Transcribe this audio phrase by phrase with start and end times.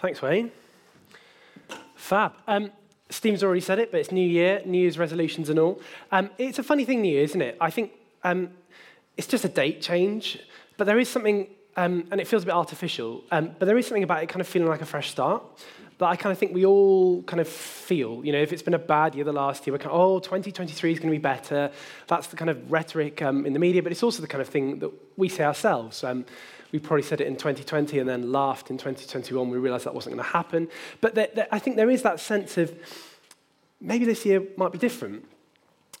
[0.00, 0.50] Thanks, Wayne.
[1.94, 2.32] Fab.
[2.48, 2.72] Um,
[3.10, 5.78] Steve's already said it, but it's New Year, New Year's resolutions and all.
[6.10, 7.58] Um, it's a funny thing, New Year, isn't it?
[7.60, 7.92] I think
[8.24, 8.48] um,
[9.18, 10.38] it's just a date change,
[10.78, 13.86] but there is something, um, and it feels a bit artificial, um, but there is
[13.86, 15.42] something about it kind of feeling like a fresh start
[15.98, 18.24] that I kind of think we all kind of feel.
[18.24, 20.18] You know, if it's been a bad year the last year, we're kind of, oh,
[20.18, 21.70] 2023 is going to be better.
[22.06, 24.48] That's the kind of rhetoric um, in the media, but it's also the kind of
[24.48, 26.02] thing that we say ourselves.
[26.72, 29.50] We probably said it in 2020 and then laughed in 2021.
[29.50, 30.68] We realized that wasn't going to happen.
[31.00, 32.72] But there, there, I think there is that sense of
[33.80, 35.24] maybe this year might be different.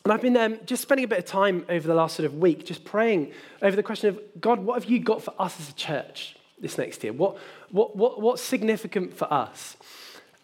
[0.04, 2.36] And I've been um, just spending a bit of time over the last sort of
[2.38, 5.68] week just praying over the question of God, what have you got for us as
[5.68, 7.12] a church this next year?
[7.12, 7.36] What,
[7.70, 9.76] what, what, what's significant for us?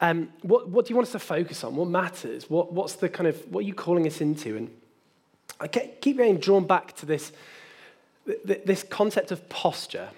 [0.01, 1.75] Um, what, what do you want us to focus on?
[1.75, 2.51] What matters?
[2.51, 4.57] What, what's the kind of, what are you calling us into?
[4.57, 4.71] And
[5.59, 7.33] I keep getting drawn back to this,
[8.45, 10.09] this concept of posture.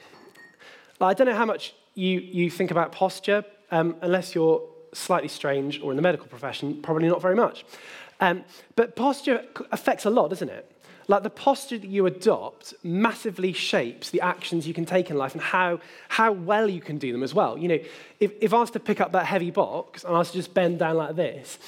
[1.01, 4.63] I don't know how much you, you think about posture, um, unless you're
[4.93, 7.65] slightly strange or in the medical profession, probably not very much.
[8.21, 8.45] Um,
[8.77, 10.71] but posture affects a lot, doesn't it?
[11.07, 15.33] Like the posture that you adopt massively shapes the actions you can take in life
[15.33, 17.57] and how, how well you can do them as well.
[17.57, 17.79] You know,
[18.21, 20.53] if, if I was to pick up that heavy box and I was to just
[20.53, 21.59] bend down like this,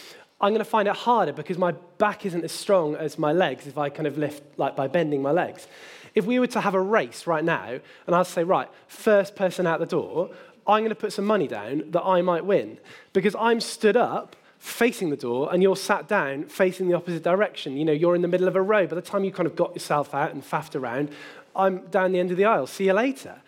[0.42, 3.66] I'm going to find it harder because my back isn't as strong as my legs
[3.66, 5.66] if I kind of lift like by bending my legs.
[6.14, 9.66] If we were to have a race right now and I'd say, right, first person
[9.66, 10.30] out the door,
[10.66, 12.78] I'm going to put some money down that I might win
[13.12, 17.76] because I'm stood up facing the door and you're sat down facing the opposite direction.
[17.76, 18.86] You know, you're in the middle of a row.
[18.86, 21.10] By the time you kind of got yourself out and faffed around,
[21.56, 22.66] I'm down the end of the aisle.
[22.66, 23.40] See you later.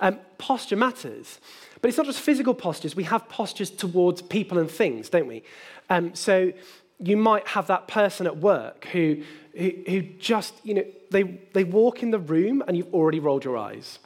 [0.00, 1.38] Um, posture matters.
[1.80, 2.96] But it's not just physical postures.
[2.96, 5.42] We have postures towards people and things, don't we?
[5.90, 6.52] Um, so
[6.98, 9.22] you might have that person at work who,
[9.56, 13.44] who, who just, you know, they, they walk in the room and you've already rolled
[13.44, 13.98] your eyes.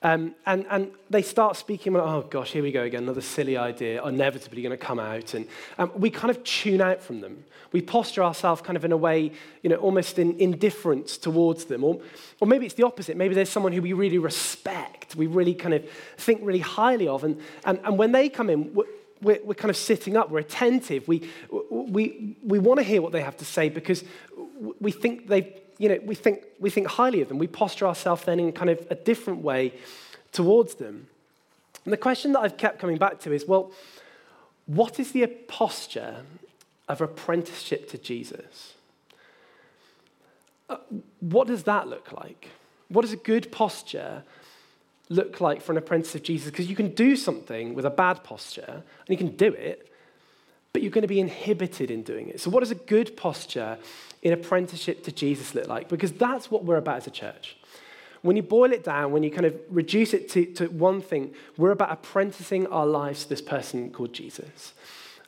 [0.00, 4.04] Um, and, and they start speaking, oh gosh, here we go again, another silly idea,
[4.04, 5.34] inevitably going to come out.
[5.34, 7.44] And um, we kind of tune out from them.
[7.72, 11.82] We posture ourselves kind of in a way, you know, almost in indifference towards them.
[11.82, 12.00] Or,
[12.40, 13.16] or maybe it's the opposite.
[13.16, 15.84] Maybe there's someone who we really respect, we really kind of
[16.16, 17.24] think really highly of.
[17.24, 18.76] And, and, and when they come in,
[19.20, 21.30] we're, we're kind of sitting up, we're attentive, we,
[21.70, 24.04] we, we want to hear what they have to say because
[24.80, 27.38] we think they've you know, we think, we think highly of them.
[27.38, 29.74] We posture ourselves then in kind of a different way
[30.32, 31.06] towards them.
[31.84, 33.70] And the question that I've kept coming back to is well,
[34.66, 36.22] what is the posture
[36.88, 38.74] of apprenticeship to Jesus?
[40.68, 40.76] Uh,
[41.20, 42.50] what does that look like?
[42.88, 44.24] What is a good posture
[45.08, 46.50] look like for an apprentice of Jesus?
[46.50, 49.92] Because you can do something with a bad posture, and you can do it,
[50.72, 52.40] but you're going to be inhibited in doing it.
[52.40, 53.78] So, what does a good posture
[54.22, 55.88] in apprenticeship to Jesus look like?
[55.88, 57.56] Because that's what we're about as a church.
[58.22, 61.34] When you boil it down, when you kind of reduce it to, to one thing,
[61.56, 64.72] we're about apprenticing our lives to this person called Jesus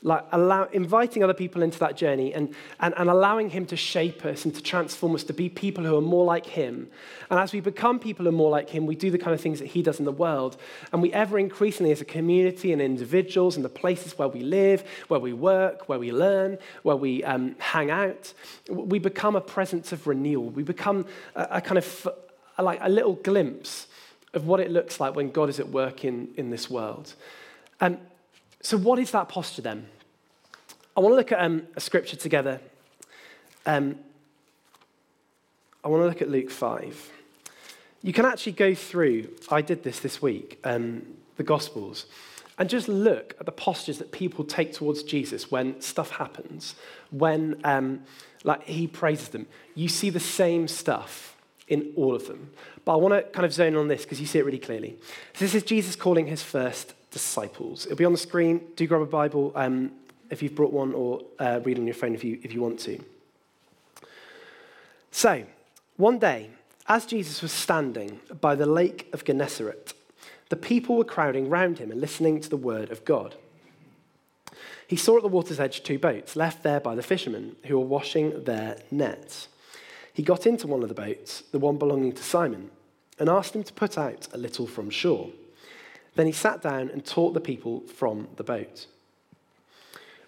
[0.03, 4.25] like allow, inviting other people into that journey and, and, and allowing him to shape
[4.25, 6.89] us and to transform us to be people who are more like him.
[7.29, 9.41] And as we become people who are more like him, we do the kind of
[9.41, 10.57] things that he does in the world.
[10.93, 14.85] And we ever increasingly, as a community and individuals and the places where we live,
[15.09, 18.33] where we work, where we learn, where we um, hang out,
[18.71, 20.49] we become a presence of renewal.
[20.49, 22.09] We become a, a kind of
[22.57, 23.87] a, like a little glimpse
[24.33, 27.15] of what it looks like when God is at work in, in this world.
[27.81, 27.99] And
[28.63, 29.87] so, what is that posture then?
[30.97, 32.61] I want to look at um, a scripture together.
[33.65, 33.97] Um,
[35.83, 37.11] I want to look at Luke 5.
[38.03, 41.07] You can actually go through, I did this this week, um,
[41.37, 42.07] the Gospels,
[42.59, 46.75] and just look at the postures that people take towards Jesus when stuff happens,
[47.11, 48.03] when um,
[48.45, 49.47] like he praises them.
[49.75, 52.51] You see the same stuff in all of them.
[52.85, 54.99] But I want to kind of zone on this because you see it really clearly.
[55.33, 57.87] So this is Jesus calling his first disciples.
[57.87, 58.61] It'll be on the screen.
[58.77, 59.93] Do grab a Bible um,
[60.31, 62.79] if you've brought one, or uh, read on your phone if you, if you want
[62.81, 63.03] to.
[65.11, 65.45] So,
[65.97, 66.51] one day,
[66.87, 69.93] as Jesus was standing by the lake of Gennesaret,
[70.49, 73.35] the people were crowding round him and listening to the word of God.
[74.87, 77.87] He saw at the water's edge two boats left there by the fishermen who were
[77.87, 79.49] washing their nets.
[80.13, 82.71] He got into one of the boats, the one belonging to Simon,
[83.19, 85.31] and asked him to put out a little from shore.
[86.21, 88.85] Then he sat down and taught the people from the boat.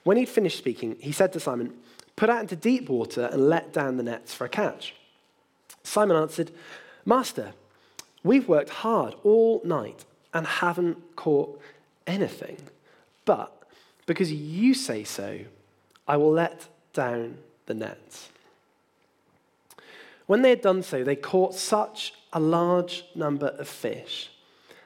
[0.04, 1.74] When he'd finished speaking, he said to Simon,
[2.16, 4.94] Put out into deep water and let down the nets for a catch.
[5.84, 6.50] Simon answered,
[7.04, 7.52] Master,
[8.24, 11.60] we've worked hard all night and haven't caught
[12.06, 12.56] anything.
[13.26, 13.52] But
[14.06, 15.40] because you say so,
[16.08, 17.36] I will let down
[17.66, 18.30] the nets.
[20.24, 24.30] When they had done so, they caught such a large number of fish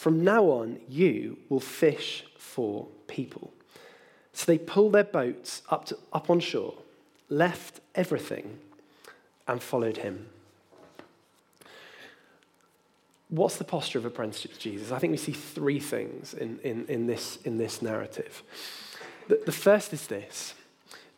[0.00, 3.52] From now on, you will fish for people.
[4.32, 6.72] So they pulled their boats up, to, up on shore,
[7.28, 8.60] left everything,
[9.46, 10.30] and followed him.
[13.28, 14.90] What's the posture of apprenticeship to Jesus?
[14.90, 18.42] I think we see three things in, in, in, this, in this narrative.
[19.28, 20.54] The, the first is this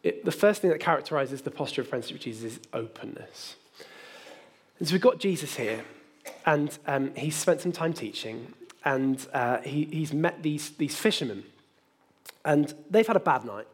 [0.02, 3.54] it, the first thing that characterizes the posture of apprenticeship to Jesus is openness.
[4.80, 5.84] And so we've got Jesus here,
[6.44, 8.52] and um, he's spent some time teaching,
[8.84, 11.44] and uh, he, he's met these, these fishermen,
[12.44, 13.66] and they've had a bad night.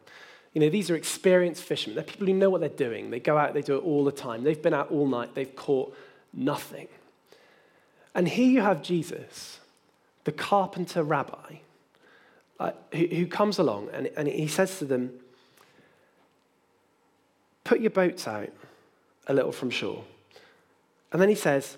[0.53, 1.95] You know, these are experienced fishermen.
[1.95, 3.11] They're people who know what they're doing.
[3.11, 4.43] They go out, they do it all the time.
[4.43, 5.95] They've been out all night, they've caught
[6.33, 6.87] nothing.
[8.15, 9.59] And here you have Jesus,
[10.23, 11.57] the carpenter rabbi,
[12.59, 15.11] uh, who, who, comes along and, and he says to them,
[17.63, 18.49] Put your boats out
[19.27, 20.03] a little from shore.
[21.13, 21.77] And then he says,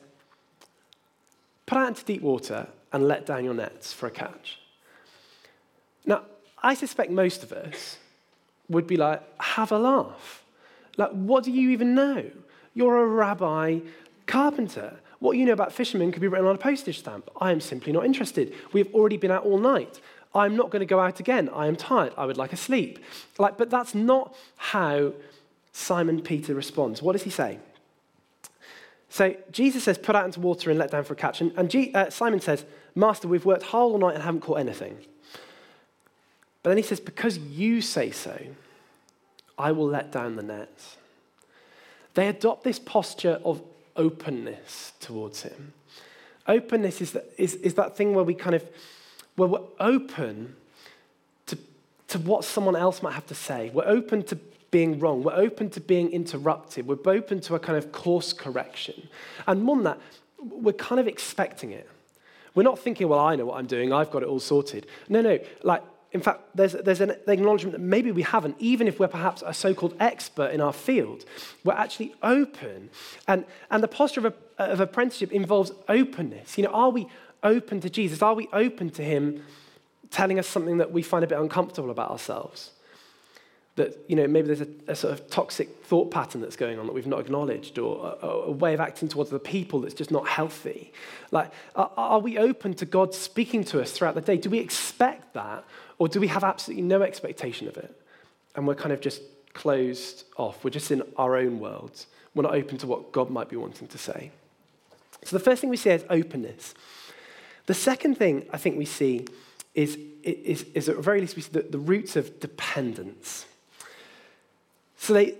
[1.66, 4.60] Put out into deep water and let down your nets for a catch.
[6.06, 6.24] Now,
[6.62, 7.98] I suspect most of us
[8.70, 10.44] would be like, Have a laugh.
[10.98, 12.30] Like, what do you even know?
[12.74, 13.80] You're a rabbi
[14.28, 15.00] carpenter.
[15.20, 17.30] What you know about fishermen could be written on a postage stamp.
[17.40, 18.54] I am simply not interested.
[18.74, 20.00] We've already been out all night.
[20.34, 21.50] I'm not going to go out again.
[21.50, 22.14] I am tired.
[22.18, 23.00] I would like a sleep.
[23.38, 25.14] Like, but that's not how
[25.74, 27.02] Simon Peter responds.
[27.02, 27.60] What does he say?
[29.12, 31.42] So Jesus says, Put out into water and let down for a catch.
[31.42, 32.64] And, and G, uh, Simon says,
[32.96, 34.98] Master, we've worked hard all night and haven't caught anything.
[36.64, 38.40] But then he says, Because you say so,
[39.58, 40.96] I will let down the nets.
[42.14, 43.62] They adopt this posture of
[43.98, 45.74] openness towards him.
[46.48, 48.66] Openness is that, is, is that thing where we kind of,
[49.36, 50.56] where we're open
[51.48, 51.58] to,
[52.08, 53.72] to what someone else might have to say.
[53.74, 54.40] We're open to
[54.72, 55.22] being wrong.
[55.24, 56.88] We're open to being interrupted.
[56.88, 59.10] We're open to a kind of course correction.
[59.46, 60.00] And more than that,
[60.40, 61.88] we're kind of expecting it.
[62.56, 64.88] We're not thinking, well, I know what I'm doing, I've got it all sorted.
[65.08, 65.40] No, no.
[65.64, 69.44] Like, in fact, there's, there's an acknowledgement that maybe we haven't, even if we're perhaps
[69.46, 71.24] a so called expert in our field.
[71.64, 72.90] We're actually open.
[73.28, 76.58] And, and the posture of, of apprenticeship involves openness.
[76.58, 77.08] You know, are we
[77.44, 78.22] open to Jesus?
[78.22, 79.44] Are we open to Him
[80.10, 82.72] telling us something that we find a bit uncomfortable about ourselves?
[83.76, 86.86] That you know maybe there's a, a, sort of toxic thought pattern that's going on
[86.88, 90.12] that we've not acknowledged or a, a way of acting towards the people that's just
[90.12, 90.92] not healthy.
[91.32, 94.38] Like are, are, we open to god speaking to us throughout the day?
[94.38, 95.64] Do we expect that
[96.00, 97.96] or do we have absolutely no expectation of it?
[98.56, 99.22] And we're kind of just
[99.54, 100.64] closed off.
[100.64, 103.88] We're just in our own worlds we're not open to what god might be wanting
[103.90, 104.32] to say.
[105.24, 106.74] So the first thing we see is openness.
[107.68, 109.26] The second thing i think we see
[109.74, 113.46] is, is, is at very least we see the, the roots of dependence
[115.02, 115.34] so they,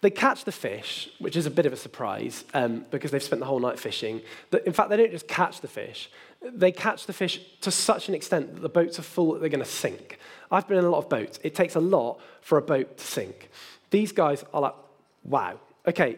[0.00, 3.40] they catch the fish, which is a bit of a surprise um, because they've spent
[3.40, 4.22] the whole night fishing.
[4.50, 6.10] But In fact, they don't just catch the fish,
[6.42, 9.50] they catch the fish to such an extent that the boats are full that they're
[9.50, 10.18] going to sink.
[10.50, 11.38] I've been in a lot of boats.
[11.42, 13.50] It takes a lot for a boat to sink.
[13.90, 14.74] These guys are like,
[15.22, 16.16] wow, okay,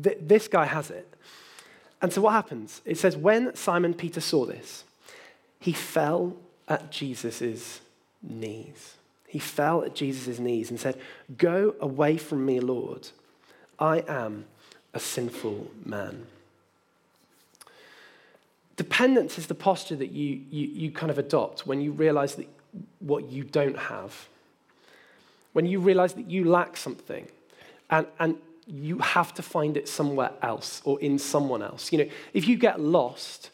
[0.00, 1.12] th- this guy has it.
[2.00, 2.82] And so what happens?
[2.84, 4.84] It says, when Simon Peter saw this,
[5.58, 6.36] he fell
[6.68, 7.80] at Jesus'
[8.22, 8.94] knees.
[9.28, 10.98] He fell at Jesus' knees and said,
[11.36, 13.08] Go away from me, Lord.
[13.78, 14.46] I am
[14.94, 16.26] a sinful man.
[18.76, 22.48] Dependence is the posture that you, you, you kind of adopt when you realize that
[23.00, 24.28] what you don't have.
[25.52, 27.28] When you realize that you lack something
[27.90, 31.92] and, and you have to find it somewhere else or in someone else.
[31.92, 33.50] You know, if you get lost,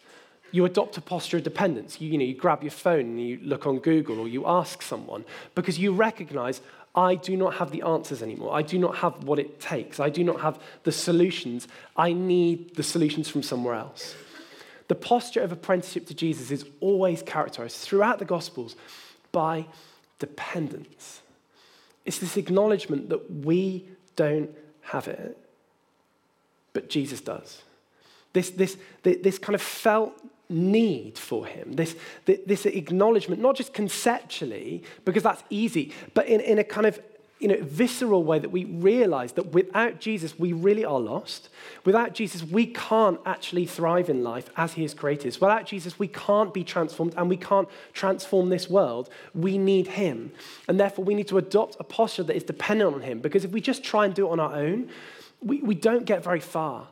[0.54, 2.00] you adopt a posture of dependence.
[2.00, 4.82] You, you, know, you grab your phone and you look on Google or you ask
[4.82, 5.24] someone
[5.56, 6.60] because you recognize
[6.94, 8.54] I do not have the answers anymore.
[8.54, 9.98] I do not have what it takes.
[9.98, 11.66] I do not have the solutions.
[11.96, 14.14] I need the solutions from somewhere else.
[14.86, 18.76] The posture of apprenticeship to Jesus is always characterized throughout the Gospels
[19.32, 19.66] by
[20.20, 21.20] dependence.
[22.04, 24.50] It's this acknowledgement that we don't
[24.82, 25.36] have it,
[26.72, 27.62] but Jesus does.
[28.34, 30.12] This, this, this kind of felt
[30.48, 31.96] need for him, this,
[32.26, 37.00] this acknowledgement, not just conceptually, because that's easy, but in, in a kind of
[37.40, 41.48] you know, visceral way that we realize that without Jesus, we really are lost.
[41.84, 45.40] Without Jesus, we can't actually thrive in life as He has created us.
[45.40, 49.10] Without Jesus, we can't be transformed and we can't transform this world.
[49.34, 50.32] We need Him.
[50.68, 53.50] And therefore, we need to adopt a posture that is dependent on Him because if
[53.50, 54.88] we just try and do it on our own,
[55.42, 56.88] we, we don't get very far.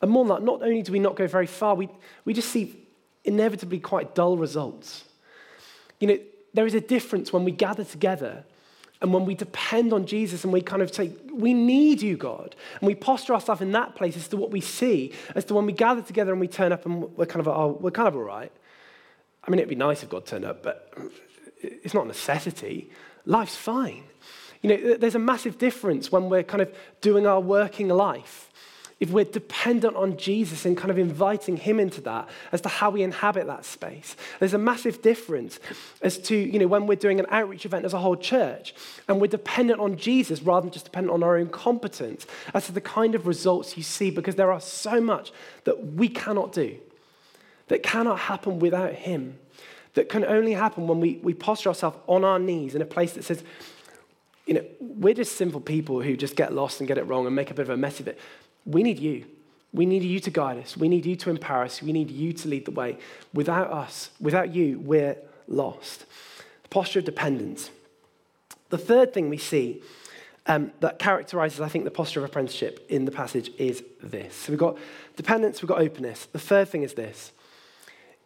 [0.00, 1.88] And more than that, not only do we not go very far, we,
[2.24, 2.76] we just see
[3.28, 5.04] inevitably quite dull results.
[6.00, 6.18] You know,
[6.54, 8.44] there is a difference when we gather together
[9.00, 12.56] and when we depend on Jesus and we kind of say, We need you, God,
[12.80, 15.66] and we posture ourselves in that place as to what we see, as to when
[15.66, 18.16] we gather together and we turn up and we're kind of, oh, we're kind of
[18.16, 18.50] all right.
[19.44, 20.92] I mean, it'd be nice if God turned up, but
[21.62, 22.90] it's not a necessity.
[23.24, 24.04] Life's fine.
[24.62, 28.47] You know, there's a massive difference when we're kind of doing our working life
[29.00, 32.90] if we're dependent on Jesus and kind of inviting him into that as to how
[32.90, 34.16] we inhabit that space.
[34.40, 35.60] There's a massive difference
[36.02, 38.74] as to, you know, when we're doing an outreach event as a whole church
[39.06, 42.72] and we're dependent on Jesus rather than just dependent on our own competence as to
[42.72, 46.76] the kind of results you see because there are so much that we cannot do,
[47.68, 49.38] that cannot happen without him,
[49.94, 53.12] that can only happen when we, we posture ourselves on our knees in a place
[53.12, 53.44] that says,
[54.44, 57.36] you know, we're just simple people who just get lost and get it wrong and
[57.36, 58.18] make a bit of a mess of it.
[58.68, 59.24] We need you.
[59.72, 60.76] We need you to guide us.
[60.76, 61.82] We need you to empower us.
[61.82, 62.98] We need you to lead the way.
[63.32, 66.04] Without us, without you, we're lost.
[66.62, 67.70] The posture of dependence.
[68.68, 69.82] The third thing we see
[70.46, 74.34] um, that characterizes, I think, the posture of apprenticeship in the passage is this.
[74.34, 74.78] So we've got
[75.16, 76.26] dependence, we've got openness.
[76.26, 77.32] The third thing is this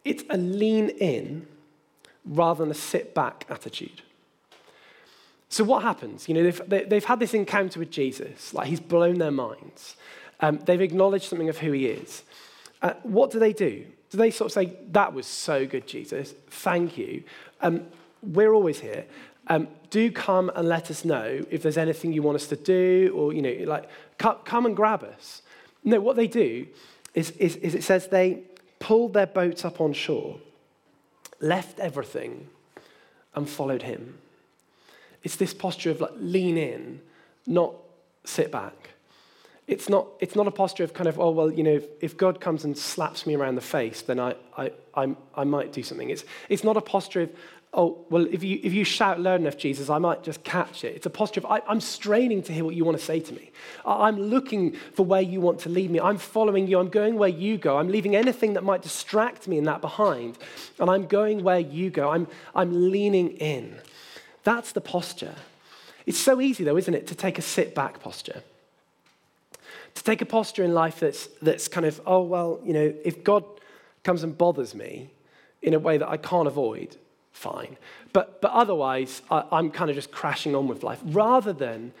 [0.05, 1.47] it's a lean in
[2.25, 4.01] rather than a sit back attitude.
[5.49, 6.27] So what happens?
[6.27, 9.95] You know, they've, they've had this encounter with Jesus, like he's blown their minds.
[10.39, 12.23] Um, they've acknowledged something of who he is.
[12.81, 13.85] Uh, what do they do?
[14.09, 16.33] Do they sort of say, That was so good, Jesus.
[16.49, 17.23] Thank you.
[17.61, 17.85] Um,
[18.21, 19.05] we're always here.
[19.47, 23.11] Um, do come and let us know if there's anything you want us to do,
[23.15, 25.41] or, you know, like, come and grab us.
[25.83, 26.67] No, what they do
[27.13, 28.43] is, is, is it says they
[28.79, 30.39] pulled their boats up on shore,
[31.39, 32.47] left everything,
[33.35, 34.17] and followed him.
[35.23, 37.01] It's this posture of like lean in,
[37.45, 37.75] not
[38.25, 38.92] sit back
[39.67, 42.17] it's not, it's not a posture of kind of, oh, well, you know, if, if
[42.17, 45.83] God comes and slaps me around the face, then I, I, I, I might do
[45.83, 46.09] something.
[46.09, 47.31] It's, it's not a posture of,
[47.73, 50.95] oh, well, if you, if you shout loud enough, Jesus, I might just catch it.
[50.97, 53.33] It's a posture of, I, am straining to hear what you want to say to
[53.33, 53.51] me.
[53.85, 55.99] I'm looking for where you want to lead me.
[56.01, 56.77] I'm following you.
[56.77, 57.77] I'm going where you go.
[57.77, 60.37] I'm leaving anything that might distract me in that behind.
[60.77, 62.09] And I'm going where you go.
[62.11, 63.77] I'm, I'm leaning in.
[64.43, 65.35] That's the posture.
[66.05, 68.43] It's so easy, though, isn't it, to take a sit back posture
[69.95, 73.23] to take a posture in life that's, that's kind of, oh, well, you know, if
[73.23, 73.43] God
[74.03, 75.11] comes and bothers me
[75.61, 76.97] in a way that I can't avoid,
[77.31, 77.77] fine.
[78.11, 81.93] But, but otherwise, I, I'm kind of just crashing on with life rather than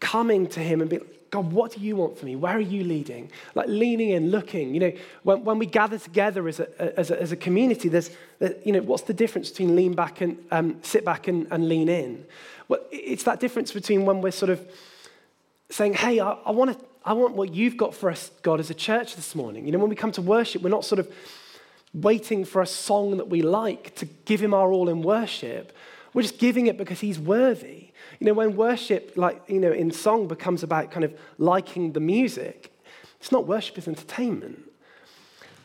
[0.00, 2.36] coming to Him and be God, what do you want from me?
[2.36, 3.30] Where are you leading?
[3.54, 4.74] Like leaning in, looking.
[4.74, 8.10] You know, when, when we gather together as a, as a, as a community, there's,
[8.64, 11.88] you know, what's the difference between lean back and um, sit back and, and lean
[11.88, 12.26] in?
[12.66, 14.60] Well, it's that difference between when we're sort of
[15.70, 18.70] saying, hey, I, I want to I want what you've got for us, God, as
[18.70, 19.64] a church this morning.
[19.66, 21.12] You know, when we come to worship, we're not sort of
[21.94, 25.76] waiting for a song that we like to give him our all in worship.
[26.12, 27.88] We're just giving it because he's worthy.
[28.18, 32.00] You know, when worship, like, you know, in song becomes about kind of liking the
[32.00, 32.72] music,
[33.18, 34.69] it's not worship, it's entertainment.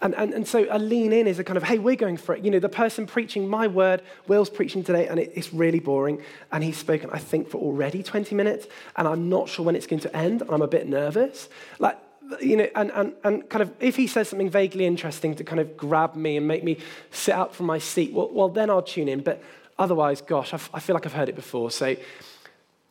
[0.05, 2.35] And, and, and so a lean in is a kind of, hey, we're going for
[2.35, 2.45] it.
[2.45, 6.21] You know, the person preaching my word, Will's preaching today, and it, it's really boring.
[6.51, 9.87] And he's spoken, I think, for already 20 minutes, and I'm not sure when it's
[9.87, 11.49] going to end, I'm a bit nervous.
[11.79, 11.97] Like,
[12.39, 15.59] you know, and, and, and kind of if he says something vaguely interesting to kind
[15.59, 16.77] of grab me and make me
[17.09, 19.21] sit up from my seat, well, well then I'll tune in.
[19.21, 19.41] But
[19.79, 21.71] otherwise, gosh, I, I feel like I've heard it before.
[21.71, 21.95] So,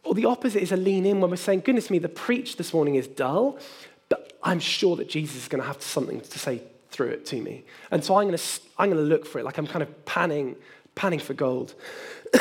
[0.03, 2.75] or the opposite is a lean in when we're saying, goodness me, the preach this
[2.75, 3.57] morning is dull,
[4.09, 6.61] but I'm sure that Jesus is going to have something to say
[6.95, 7.65] through it to me.
[7.91, 10.05] And so I'm going to, I'm going to look for it, like I'm kind of
[10.05, 10.55] panning,
[10.95, 11.75] panning for gold.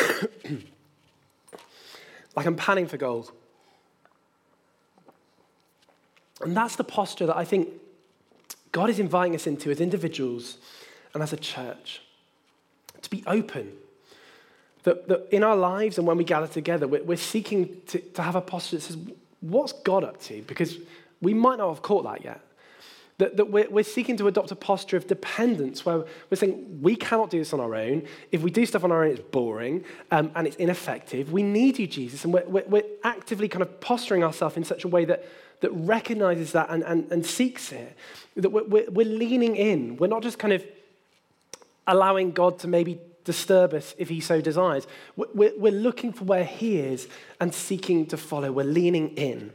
[2.36, 3.32] like I'm panning for gold.
[6.42, 7.70] And that's the posture that I think
[8.72, 10.58] God is inviting us into as individuals
[11.14, 12.02] and as a church
[13.02, 13.72] to be open.
[14.84, 18.22] That, that in our lives and when we gather together, we're, we're seeking to, to
[18.22, 18.98] have a posture that says,
[19.40, 20.42] What's God up to?
[20.44, 20.78] Because
[21.22, 22.40] we might not have caught that yet.
[23.20, 26.96] That, that we're, we're, seeking to adopt a posture of dependence where we're saying we
[26.96, 28.08] cannot do this on our own.
[28.32, 31.32] If we do stuff on our own, it's boring um, and it's ineffective.
[31.32, 32.24] We need you, Jesus.
[32.24, 35.26] And we're, we're, we're actively kind of posturing ourselves in such a way that,
[35.60, 37.96] that recognizes that and, and, and seeks it.
[38.36, 39.98] That we're, we're, we're leaning in.
[39.98, 40.66] We're not just kind of
[41.86, 44.88] allowing God to maybe disturb us if he so desires.
[45.16, 47.08] We're, we're looking for where he is
[47.40, 48.52] and seeking to follow.
[48.52, 49.52] We're leaning in.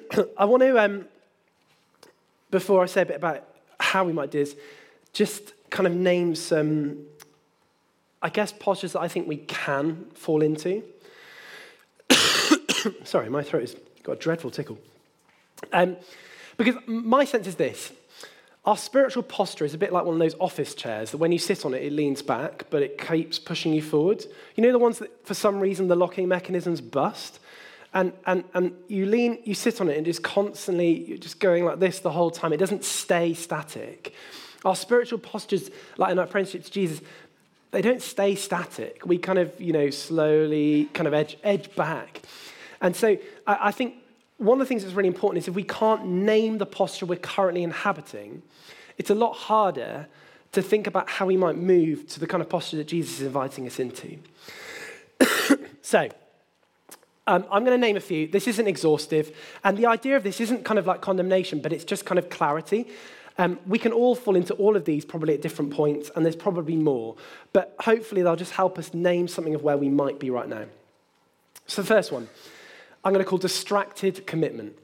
[0.36, 1.04] I want to, um,
[2.50, 3.46] before I say a bit about
[3.80, 4.56] how we might do this,
[5.12, 6.98] just kind of name some,
[8.22, 10.82] I guess, postures that I think we can fall into.
[13.04, 14.78] Sorry, my throat has got a dreadful tickle.
[15.72, 15.96] Um,
[16.56, 17.92] because my sense is this
[18.64, 21.38] our spiritual posture is a bit like one of those office chairs that when you
[21.38, 24.24] sit on it, it leans back, but it keeps pushing you forward.
[24.54, 27.40] You know the ones that, for some reason, the locking mechanisms bust?
[27.94, 31.64] And, and, and you lean, you sit on it and just constantly, you're just going
[31.64, 32.52] like this the whole time.
[32.52, 34.14] It doesn't stay static.
[34.64, 37.00] Our spiritual postures, like in our apprenticeship to Jesus,
[37.70, 39.02] they don't stay static.
[39.04, 42.22] We kind of, you know, slowly kind of edge, edge back.
[42.80, 43.96] And so I, I think
[44.38, 47.16] one of the things that's really important is if we can't name the posture we're
[47.16, 48.42] currently inhabiting,
[48.98, 50.06] it's a lot harder
[50.52, 53.26] to think about how we might move to the kind of posture that Jesus is
[53.26, 54.18] inviting us into.
[55.82, 56.08] so,
[57.26, 58.26] um, I'm going to name a few.
[58.26, 59.36] This isn't exhaustive.
[59.62, 62.28] And the idea of this isn't kind of like condemnation, but it's just kind of
[62.30, 62.88] clarity.
[63.38, 66.36] Um, we can all fall into all of these probably at different points, and there's
[66.36, 67.16] probably more.
[67.52, 70.66] But hopefully, they'll just help us name something of where we might be right now.
[71.66, 72.28] So, the first one
[73.04, 74.76] I'm going to call distracted commitment.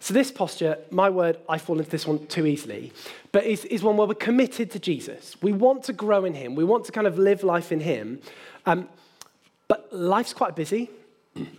[0.00, 2.92] So, this posture, my word, I fall into this one too easily,
[3.32, 5.36] but is, is one where we're committed to Jesus.
[5.40, 8.20] We want to grow in Him, we want to kind of live life in Him.
[8.66, 8.88] Um,
[9.66, 10.90] but life's quite busy.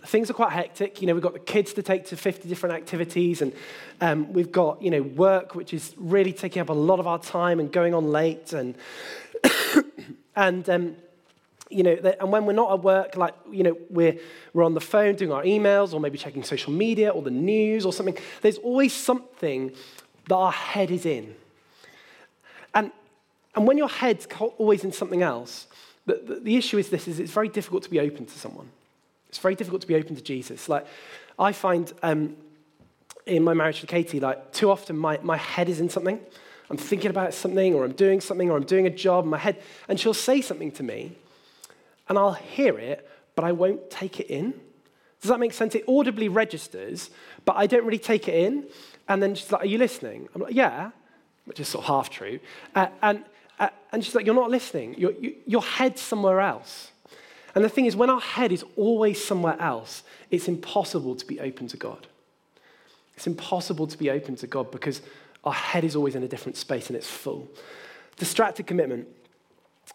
[0.06, 1.02] Things are quite hectic.
[1.02, 3.52] You know, we've got the kids to take to 50 different activities, and
[4.00, 7.18] um, we've got, you know, work, which is really taking up a lot of our
[7.18, 8.54] time and going on late.
[8.54, 8.74] And,
[10.36, 10.96] and um,
[11.68, 14.18] you know, and when we're not at work, like, you know, we're,
[14.54, 17.84] we're on the phone doing our emails or maybe checking social media or the news
[17.84, 19.72] or something, there's always something
[20.28, 21.34] that our head is in.
[22.74, 22.92] And,
[23.54, 25.66] and when your head's always in something else,
[26.06, 28.70] the, the, the issue is this, is it's very difficult to be open to someone.
[29.36, 30.66] It's very difficult to be open to Jesus.
[30.66, 30.86] Like,
[31.38, 32.36] I find um,
[33.26, 36.18] in my marriage to Katie, like, too often my, my head is in something.
[36.70, 39.36] I'm thinking about something or I'm doing something or I'm doing a job in my
[39.36, 41.16] head, and she'll say something to me
[42.08, 44.54] and I'll hear it, but I won't take it in.
[45.20, 45.74] Does that make sense?
[45.74, 47.10] It audibly registers,
[47.44, 48.66] but I don't really take it in.
[49.06, 50.30] And then she's like, Are you listening?
[50.34, 50.92] I'm like, Yeah,
[51.44, 52.40] which is sort of half true.
[52.74, 53.22] Uh, and,
[53.58, 54.94] uh, and she's like, You're not listening.
[54.98, 56.90] Your, you, your head's somewhere else.
[57.56, 61.40] And the thing is, when our head is always somewhere else, it's impossible to be
[61.40, 62.06] open to God.
[63.16, 65.00] It's impossible to be open to God because
[65.42, 67.48] our head is always in a different space and it's full.
[68.18, 69.08] Distracted commitment.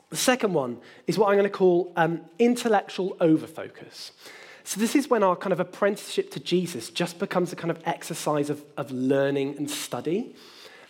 [0.09, 4.09] The second one is what I'm going to call um, intellectual overfocus.
[4.63, 7.79] So, this is when our kind of apprenticeship to Jesus just becomes a kind of
[7.85, 10.35] exercise of, of learning and study.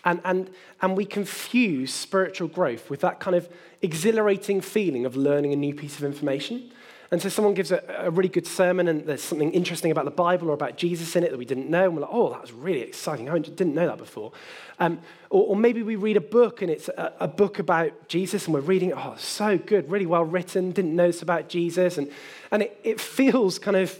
[0.03, 0.49] And, and,
[0.81, 3.47] and we confuse spiritual growth with that kind of
[3.81, 6.71] exhilarating feeling of learning a new piece of information.
[7.11, 10.11] And so someone gives a, a, really good sermon and there's something interesting about the
[10.11, 11.83] Bible or about Jesus in it that we didn't know.
[11.83, 13.29] And we're like, oh, that was really exciting.
[13.29, 14.31] I didn't know that before.
[14.79, 18.45] Um, or, or, maybe we read a book and it's a, a, book about Jesus
[18.45, 18.95] and we're reading, it.
[18.97, 21.97] oh, so good, really well written, didn't know this about Jesus.
[21.97, 22.09] And,
[22.49, 23.99] and it, it feels kind of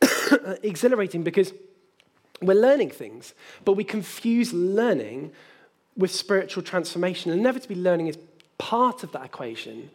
[0.62, 1.52] exhilarating because
[2.42, 5.32] we're learning things, but we confuse learning
[5.96, 7.30] with spiritual transformation.
[7.30, 8.18] And inevitably, learning is
[8.58, 9.90] part of that equation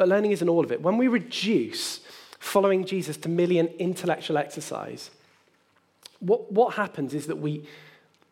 [0.00, 0.80] but learning isn't all of it.
[0.80, 2.00] When we reduce
[2.38, 5.10] following Jesus to merely an intellectual exercise,
[6.20, 7.66] what, what happens is that we,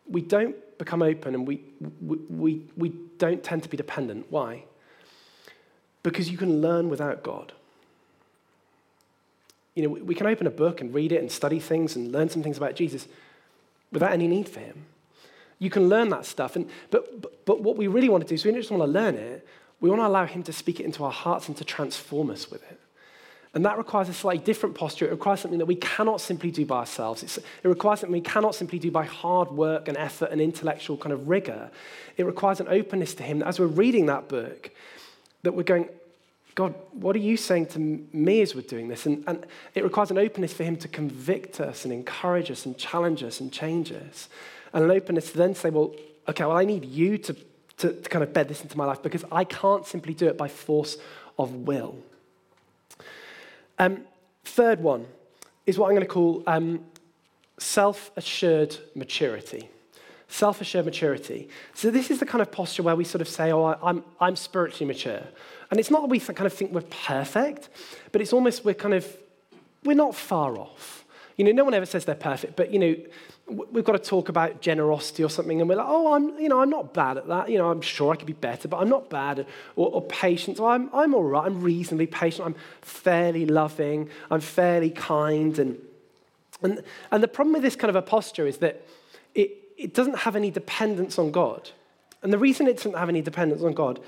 [0.07, 1.61] we don't become open and we,
[2.01, 4.25] we, we, we don't tend to be dependent.
[4.31, 4.63] Why?
[6.01, 7.53] Because you can learn without God.
[9.79, 12.29] You know, we can open a book and read it and study things and learn
[12.29, 13.07] some things about Jesus
[13.93, 14.85] without any need for him.
[15.57, 18.35] You can learn that stuff, and, but, but, but what we really want to do
[18.35, 19.47] is we don't just want to learn it,
[19.81, 22.51] we want to allow Him to speak it into our hearts and to transform us
[22.51, 22.79] with it.
[23.53, 25.07] And that requires a slightly different posture.
[25.07, 27.23] It requires something that we cannot simply do by ourselves.
[27.23, 30.97] It's, it requires something we cannot simply do by hard work and effort and intellectual
[30.97, 31.71] kind of rigor.
[32.17, 34.69] It requires an openness to Him that as we're reading that book,
[35.43, 35.89] that we're going,
[36.55, 39.05] God, what are you saying to me as we're doing this?
[39.05, 42.77] And, and it requires an openness for Him to convict us and encourage us and
[42.77, 44.29] challenge us and change us.
[44.73, 45.95] And an openness to then say, well,
[46.27, 47.35] okay, well, I need you to
[47.79, 50.37] to, to kind of bed this into my life because I can't simply do it
[50.37, 50.97] by force
[51.37, 51.97] of will.
[53.79, 54.01] Um,
[54.43, 55.07] third one
[55.65, 56.85] is what I'm going to call um,
[57.57, 59.69] self assured maturity.
[60.31, 61.49] Self assured maturity.
[61.73, 64.35] So, this is the kind of posture where we sort of say, Oh, I'm, I'm
[64.35, 65.23] spiritually mature.
[65.71, 67.69] And it's not that we kind of think we're perfect,
[68.11, 69.05] but it's almost we're kind of,
[69.83, 71.03] we're not far off.
[71.35, 72.95] You know, no one ever says they're perfect, but, you know,
[73.47, 76.61] we've got to talk about generosity or something, and we're like, oh, I'm, you know,
[76.61, 77.49] I'm not bad at that.
[77.49, 79.39] You know, I'm sure I could be better, but I'm not bad.
[79.39, 81.45] At, or, or patience, I'm, I'm all right.
[81.45, 82.45] I'm reasonably patient.
[82.45, 84.09] I'm fairly loving.
[84.29, 85.57] I'm fairly kind.
[85.57, 85.79] And,
[86.61, 88.85] and, and the problem with this kind of a posture is that
[89.33, 91.71] it, it doesn't have any dependence on God.
[92.21, 93.99] And the reason it doesn't have any dependence on God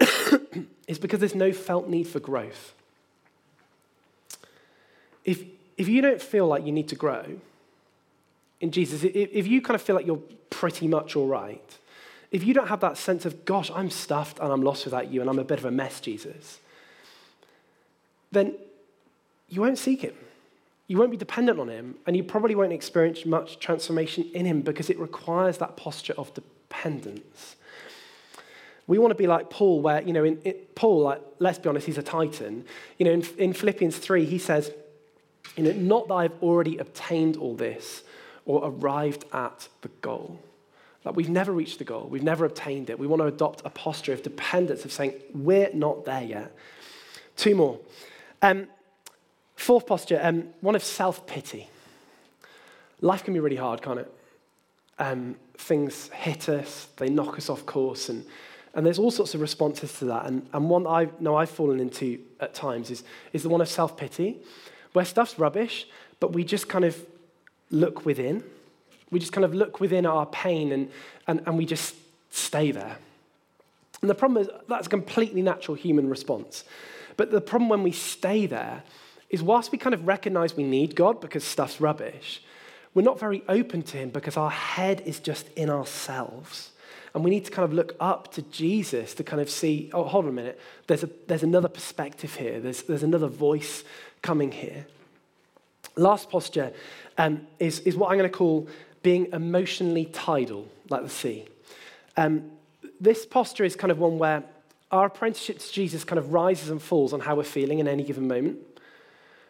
[0.88, 2.74] is because there's no felt need for growth.
[5.24, 5.44] If,
[5.78, 7.24] if you don't feel like you need to grow,
[8.60, 11.78] in Jesus, if you kind of feel like you're pretty much all right,
[12.32, 15.20] if you don't have that sense of, gosh, I'm stuffed and I'm lost without you
[15.20, 16.58] and I'm a bit of a mess, Jesus,
[18.32, 18.54] then
[19.48, 20.14] you won't seek him.
[20.86, 24.60] You won't be dependent on him, and you probably won't experience much transformation in him
[24.60, 27.56] because it requires that posture of dependence.
[28.86, 31.70] We want to be like Paul, where, you know, in, in, Paul, like, let's be
[31.70, 32.66] honest, he's a titan.
[32.98, 34.70] You know, in, in Philippians 3, he says,
[35.56, 38.02] you know, not that I've already obtained all this
[38.44, 40.38] or arrived at the goal.
[41.04, 42.98] Like we've never reached the goal, we've never obtained it.
[42.98, 46.56] We want to adopt a posture of dependence, of saying, we're not there yet.
[47.36, 47.78] Two more.
[48.40, 48.68] Um,
[49.64, 51.68] fourth posture, um, one of self pity.
[53.00, 54.12] Life can be really hard, can't it?
[54.98, 58.24] Um, things hit us, they knock us off course, and,
[58.74, 60.26] and there's all sorts of responses to that.
[60.26, 63.68] And, and one I know I've fallen into at times is, is the one of
[63.68, 64.36] self pity,
[64.92, 65.86] where stuff's rubbish,
[66.20, 67.02] but we just kind of
[67.70, 68.44] look within.
[69.10, 70.90] We just kind of look within our pain and,
[71.26, 71.94] and, and we just
[72.30, 72.96] stay there.
[74.00, 76.64] And the problem is that's a completely natural human response.
[77.16, 78.82] But the problem when we stay there
[79.34, 82.40] is whilst we kind of recognize we need God because stuff's rubbish,
[82.94, 86.70] we're not very open to Him because our head is just in ourselves.
[87.12, 90.04] And we need to kind of look up to Jesus to kind of see, oh,
[90.04, 93.82] hold on a minute, there's, a, there's another perspective here, there's, there's another voice
[94.22, 94.86] coming here.
[95.96, 96.72] Last posture
[97.18, 98.68] um, is, is what I'm going to call
[99.02, 101.44] being emotionally tidal, like the sea.
[102.16, 102.52] Um,
[103.00, 104.44] this posture is kind of one where
[104.92, 108.04] our apprenticeship to Jesus kind of rises and falls on how we're feeling in any
[108.04, 108.58] given moment.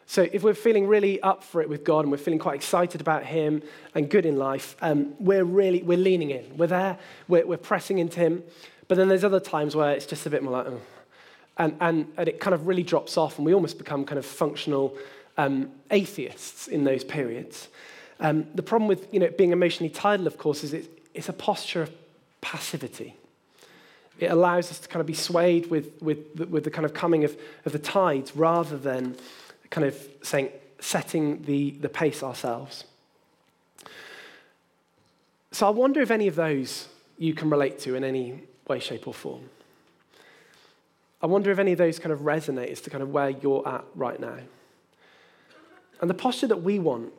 [0.07, 3.01] So if we're feeling really up for it with God and we're feeling quite excited
[3.01, 3.62] about Him
[3.95, 6.57] and good in life, um, we're really we're leaning in.
[6.57, 6.99] We're there.
[7.29, 8.43] We're, we're pressing into Him.
[8.88, 10.81] But then there's other times where it's just a bit more like, oh.
[11.57, 14.27] and, and, and it kind of really drops off, and we almost become kind of
[14.27, 14.97] functional
[15.38, 17.69] um, atheists in those periods.
[18.21, 21.33] Um, the problem with you know, being emotionally tidal, of course, is it, it's a
[21.33, 21.93] posture of
[22.40, 23.17] passivity.
[24.21, 27.25] It allows us to kind of be swayed with, with, with the kind of coming
[27.25, 29.17] of, of the tides rather than
[29.74, 32.84] kind of saying, setting the, the pace ourselves.
[35.50, 36.87] So I wonder if any of those
[37.18, 39.50] you can relate to in any way, shape, or form.
[41.20, 43.66] I wonder if any of those kind of resonate as to kind of where you're
[43.66, 44.38] at right now.
[46.00, 47.12] And the posture that we want,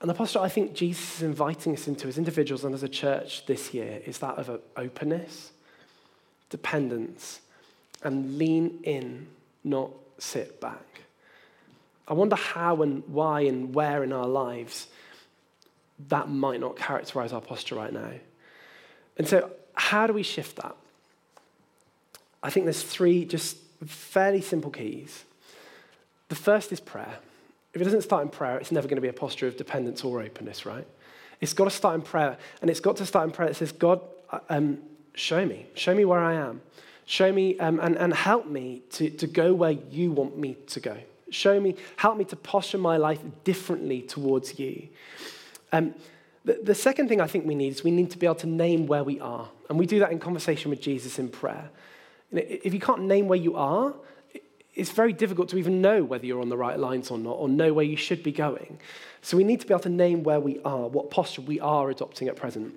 [0.00, 2.88] and the posture I think Jesus is inviting us into as individuals and as a
[2.88, 5.52] church this year, is that of openness,
[6.48, 7.40] dependence,
[8.02, 9.26] and lean in,
[9.64, 10.94] not sit back.
[12.06, 14.88] I wonder how and why and where in our lives
[16.08, 18.12] that might not characterize our posture right now.
[19.16, 20.76] And so, how do we shift that?
[22.42, 25.24] I think there's three just fairly simple keys.
[26.28, 27.18] The first is prayer.
[27.72, 30.04] If it doesn't start in prayer, it's never going to be a posture of dependence
[30.04, 30.86] or openness, right?
[31.40, 32.38] It's got to start in prayer.
[32.60, 34.78] And it's got to start in prayer that says, God, uh, um,
[35.14, 35.66] show me.
[35.74, 36.60] Show me where I am.
[37.06, 40.80] Show me um, and, and help me to, to go where you want me to
[40.80, 40.96] go.
[41.34, 44.88] Show me, help me to posture my life differently towards you.
[45.72, 45.94] Um,
[46.44, 48.46] the, the second thing I think we need is we need to be able to
[48.46, 49.48] name where we are.
[49.68, 51.70] And we do that in conversation with Jesus in prayer.
[52.30, 53.94] If you can't name where you are,
[54.74, 57.48] it's very difficult to even know whether you're on the right lines or not, or
[57.48, 58.78] know where you should be going.
[59.22, 61.90] So we need to be able to name where we are, what posture we are
[61.90, 62.74] adopting at present.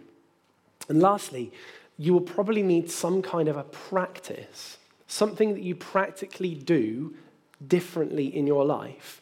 [0.90, 1.52] And lastly,
[1.98, 7.16] you will probably need some kind of a practice, something that you practically do
[7.66, 9.22] differently in your life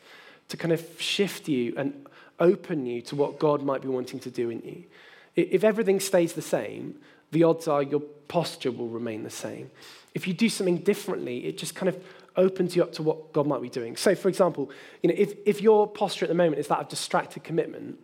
[0.49, 2.05] to kind of shift you and
[2.39, 4.83] open you to what God might be wanting to do in you.
[5.35, 6.99] If everything stays the same,
[7.31, 9.71] the odds are your posture will remain the same.
[10.13, 12.01] If you do something differently, it just kind of
[12.37, 13.95] opens you up to what God might be doing.
[13.95, 14.69] So, for example,
[15.01, 17.99] you know, if, if your posture at the moment is that of distracted commitment,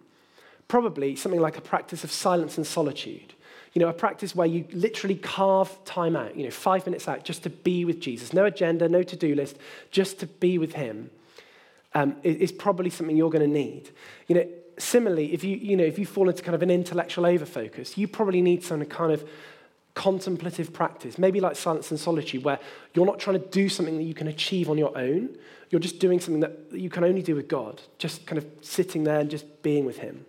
[0.67, 3.33] probably something like a practice of silence and solitude.
[3.73, 7.23] You know, a practice where you literally carve time out, you know, five minutes out
[7.23, 8.33] just to be with Jesus.
[8.33, 9.57] No agenda, no to do list,
[9.91, 11.09] just to be with Him
[11.93, 13.89] um, is probably something you're going to need.
[14.27, 17.25] You know, similarly, if you, you know, if you fall into kind of an intellectual
[17.25, 19.27] overfocus, you probably need some kind of
[19.93, 22.59] contemplative practice, maybe like silence and solitude, where
[22.93, 25.37] you're not trying to do something that you can achieve on your own.
[25.69, 29.03] You're just doing something that you can only do with God, just kind of sitting
[29.03, 30.25] there and just being with Him.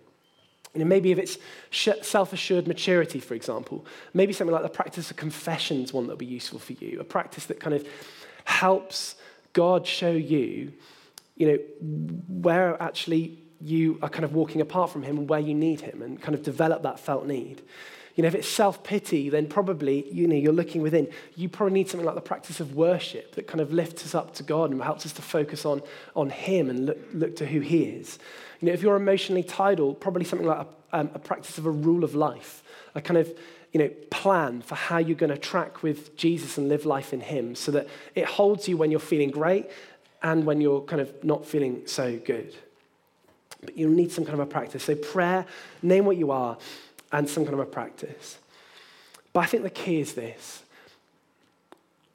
[0.73, 1.37] You know, maybe if it's
[1.71, 6.17] self-assured maturity, for example, maybe something like the practice of confession is one that will
[6.17, 7.87] be useful for you, a practice that kind of
[8.45, 9.15] helps
[9.53, 10.73] God show you,
[11.35, 11.57] you know,
[12.27, 16.01] where actually you are kind of walking apart from him and where you need him
[16.01, 17.61] and kind of develop that felt need.
[18.15, 21.07] You know, if it's self-pity, then probably, you know, you're looking within.
[21.35, 24.35] You probably need something like the practice of worship that kind of lifts us up
[24.35, 25.81] to God and helps us to focus on,
[26.15, 28.19] on him and look, look to who he is.
[28.63, 31.69] You know, if you're emotionally tidal, probably something like a, um, a practice of a
[31.69, 32.63] rule of life,
[32.95, 33.37] a kind of
[33.73, 37.19] you know, plan for how you're going to track with Jesus and live life in
[37.19, 39.69] Him so that it holds you when you're feeling great
[40.21, 42.55] and when you're kind of not feeling so good.
[43.59, 44.85] But you'll need some kind of a practice.
[44.85, 45.45] So, prayer,
[45.81, 46.57] name what you are,
[47.11, 48.37] and some kind of a practice.
[49.33, 50.63] But I think the key is this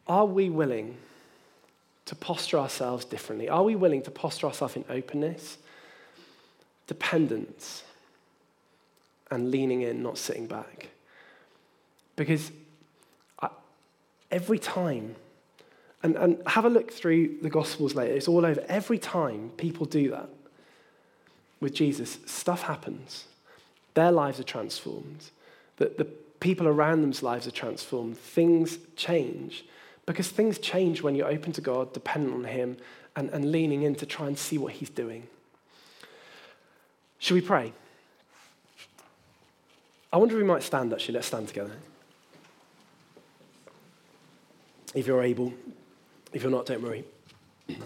[0.06, 0.96] Are we willing
[2.06, 3.50] to posture ourselves differently?
[3.50, 5.58] Are we willing to posture ourselves in openness,
[6.88, 7.84] dependence,
[9.30, 10.88] and leaning in, not sitting back?
[12.16, 12.50] Because
[13.40, 13.50] I,
[14.32, 15.14] every time,
[16.02, 18.64] and, and have a look through the Gospels later, it's all over.
[18.68, 20.28] Every time people do that
[21.60, 23.26] with Jesus, stuff happens.
[23.94, 25.30] Their lives are transformed.
[25.76, 26.04] The, the
[26.40, 28.18] people around them's lives are transformed.
[28.18, 29.64] Things change.
[30.06, 32.76] Because things change when you're open to God, dependent on Him,
[33.14, 35.26] and, and leaning in to try and see what He's doing.
[37.18, 37.72] Should we pray?
[40.12, 41.14] I wonder if we might stand actually.
[41.14, 41.72] Let's stand together.
[44.94, 45.52] If you're able,
[46.32, 47.04] if you're not, don't worry.
[47.68, 47.76] And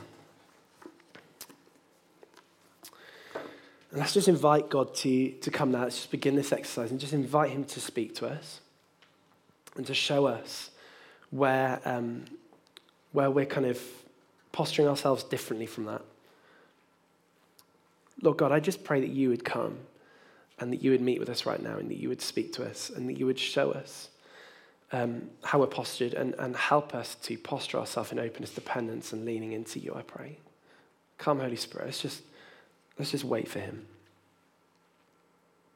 [4.01, 5.83] let's just invite God to, to come now.
[5.83, 8.61] Let's just begin this exercise and just invite Him to speak to us
[9.77, 10.71] and to show us
[11.31, 12.25] where, um,
[13.13, 13.81] where we're kind of
[14.53, 16.03] posturing ourselves differently from that.
[18.23, 19.79] Lord God, I just pray that you would come
[20.59, 22.65] and that you would meet with us right now and that you would speak to
[22.65, 24.09] us and that you would show us
[24.93, 29.25] um, how we're postured and, and help us to posture ourselves in openness, dependence, and
[29.25, 30.39] leaning into you, I pray.
[31.19, 31.87] Come, Holy Spirit.
[31.87, 32.23] Let's just
[32.99, 33.87] Let's just wait for him.